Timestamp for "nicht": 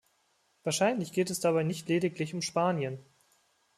1.61-1.87